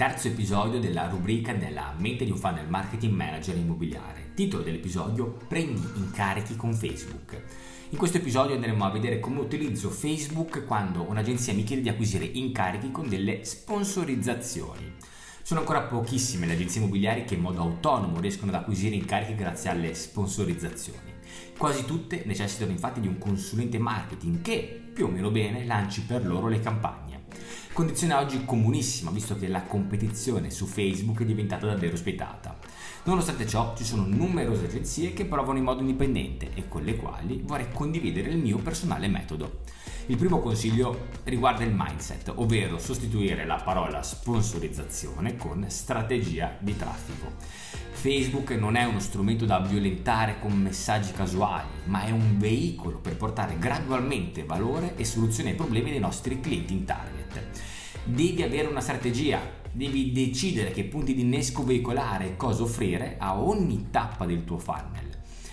[0.00, 4.30] terzo episodio della rubrica della mente di un funnel marketing manager immobiliare.
[4.34, 7.38] Titolo dell'episodio Prendi incarichi con Facebook.
[7.90, 12.24] In questo episodio andremo a vedere come utilizzo Facebook quando un'agenzia mi chiede di acquisire
[12.24, 14.90] incarichi con delle sponsorizzazioni.
[15.42, 19.68] Sono ancora pochissime le agenzie immobiliari che in modo autonomo riescono ad acquisire incarichi grazie
[19.68, 21.12] alle sponsorizzazioni.
[21.58, 26.24] Quasi tutte necessitano infatti di un consulente marketing che, più o meno bene, lanci per
[26.24, 27.19] loro le campagne.
[27.72, 32.58] Condizione oggi comunissima visto che la competizione su Facebook è diventata davvero spietata.
[33.04, 37.40] Nonostante ciò ci sono numerose agenzie che provano in modo indipendente e con le quali
[37.44, 39.60] vorrei condividere il mio personale metodo.
[40.10, 47.34] Il primo consiglio riguarda il mindset, ovvero sostituire la parola sponsorizzazione con strategia di traffico.
[47.92, 53.16] Facebook non è uno strumento da violentare con messaggi casuali, ma è un veicolo per
[53.16, 57.44] portare gradualmente valore e soluzioni ai problemi dei nostri clienti in target.
[58.02, 59.40] Devi avere una strategia,
[59.70, 64.58] devi decidere che punti di innesco veicolare e cosa offrire a ogni tappa del tuo
[64.58, 65.09] funnel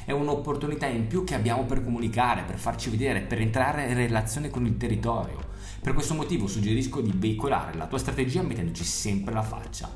[0.08, 4.50] è un'opportunità in più che abbiamo per comunicare, per farci vedere, per entrare in relazione
[4.50, 5.38] con il territorio.
[5.82, 9.92] Per questo motivo suggerisco di veicolare la tua strategia mettendoci sempre la faccia.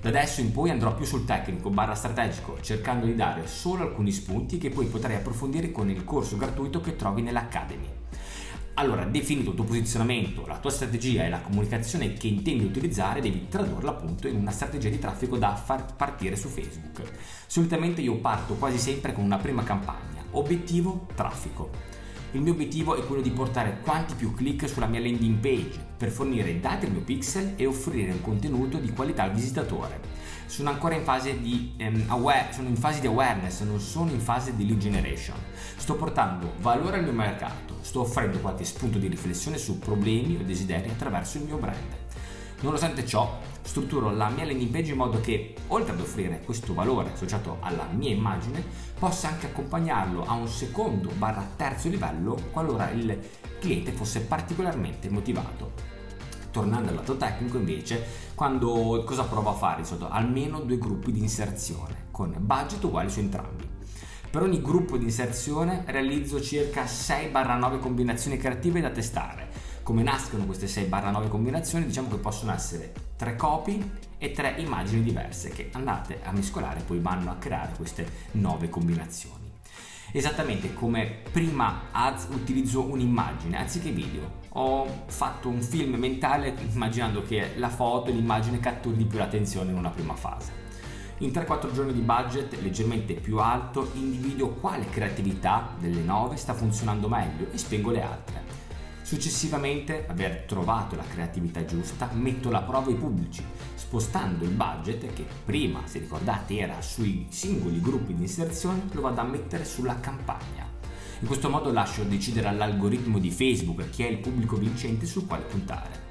[0.00, 4.12] Da adesso in poi andrò più sul tecnico barra strategico, cercando di dare solo alcuni
[4.12, 7.99] spunti che poi potrai approfondire con il corso gratuito che trovi nell'Academy.
[8.80, 13.46] Allora, definito il tuo posizionamento, la tua strategia e la comunicazione che intendi utilizzare, devi
[13.46, 17.02] tradurla appunto in una strategia di traffico da far partire su Facebook.
[17.46, 20.24] Solitamente io parto quasi sempre con una prima campagna.
[20.30, 21.99] Obiettivo traffico.
[22.32, 26.10] Il mio obiettivo è quello di portare quanti più click sulla mia landing page per
[26.10, 29.98] fornire dati al mio pixel e offrire un contenuto di qualità al visitatore.
[30.46, 34.20] Sono ancora in fase di, um, aware, sono in fase di awareness, non sono in
[34.20, 35.36] fase di lead generation.
[35.76, 40.44] Sto portando valore al mio mercato, sto offrendo qualche spunto di riflessione su problemi o
[40.44, 41.99] desideri attraverso il mio brand.
[42.62, 47.12] Nonostante ciò, strutturo la mia landing page in modo che, oltre ad offrire questo valore
[47.12, 48.62] associato alla mia immagine,
[48.98, 53.18] possa anche accompagnarlo a un secondo barra terzo livello qualora il
[53.58, 55.72] cliente fosse particolarmente motivato.
[56.50, 58.04] Tornando al lato tecnico invece,
[58.34, 59.84] quando cosa provo a fare?
[59.84, 63.68] Sotto almeno due gruppi di inserzione con budget uguali su entrambi.
[64.30, 69.49] Per ogni gruppo di inserzione realizzo circa 6-9 combinazioni creative da testare
[69.82, 71.86] come nascono queste 6-9 combinazioni?
[71.86, 76.82] Diciamo che possono essere tre copy e tre immagini diverse che andate a mescolare e
[76.82, 79.48] poi vanno a creare queste 9 combinazioni.
[80.12, 84.38] Esattamente come prima ads utilizzo un'immagine anziché video.
[84.54, 89.70] Ho fatto un film mentale immaginando che la foto e l'immagine catturi di più l'attenzione
[89.70, 90.58] in una prima fase.
[91.18, 97.08] In 3-4 giorni di budget leggermente più alto individuo quale creatività delle 9 sta funzionando
[97.08, 98.49] meglio e spengo le altre.
[99.10, 103.42] Successivamente, aver trovato la creatività giusta, metto alla prova i pubblici,
[103.74, 109.20] spostando il budget che prima, se ricordate, era sui singoli gruppi di inserzione, lo vado
[109.20, 110.64] a mettere sulla campagna.
[111.18, 115.42] In questo modo lascio decidere all'algoritmo di Facebook chi è il pubblico vincente sul quale
[115.42, 116.08] puntare.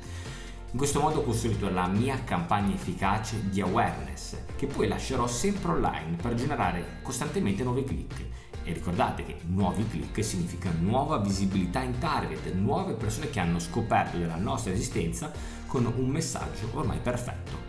[0.71, 6.17] In questo modo consolido la mia campagna efficace di awareness, che poi lascerò sempre online
[6.21, 8.25] per generare costantemente nuovi click
[8.69, 14.17] e ricordate che nuovi click significa nuova visibilità in target, nuove persone che hanno scoperto
[14.17, 15.31] della nostra esistenza
[15.65, 17.67] con un messaggio ormai perfetto.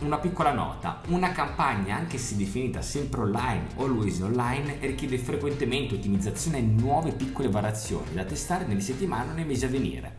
[0.00, 6.58] Una piccola nota, una campagna, anche se definita sempre online, always online, richiede frequentemente ottimizzazione
[6.58, 10.16] e nuove piccole variazioni da testare nelle settimane o nei mesi a venire.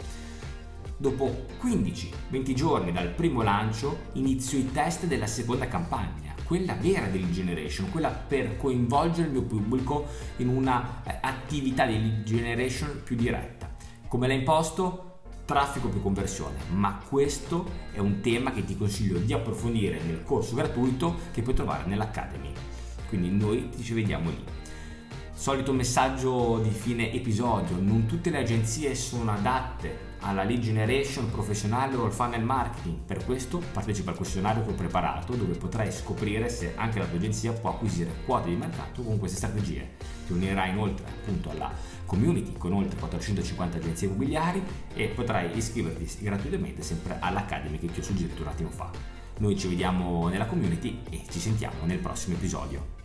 [0.96, 7.32] Dopo 15-20 giorni dal primo lancio inizio i test della seconda campagna quella vera lead
[7.32, 11.18] generation, quella per coinvolgere il mio pubblico in una eh,
[11.48, 13.72] di generation più diretta.
[14.08, 15.10] Come l'ha imposto?
[15.46, 20.56] Traffico più conversione, ma questo è un tema che ti consiglio di approfondire nel corso
[20.56, 22.52] gratuito che puoi trovare nell'Academy.
[23.10, 24.44] Quindi noi ci vediamo lì.
[25.44, 31.98] Solito messaggio di fine episodio, non tutte le agenzie sono adatte alla lead generation professionale
[31.98, 33.00] o al funnel marketing.
[33.00, 37.18] Per questo partecipa al questionario che ho preparato dove potrai scoprire se anche la tua
[37.18, 39.96] agenzia può acquisire quote di mercato con queste strategie.
[40.26, 41.70] Ti unirai inoltre appunto alla
[42.06, 44.64] community con oltre 450 agenzie immobiliari
[44.94, 48.90] e potrai iscriverti gratuitamente sempre all'Academy che ti ho suggerito un attimo fa.
[49.40, 53.03] Noi ci vediamo nella community e ci sentiamo nel prossimo episodio.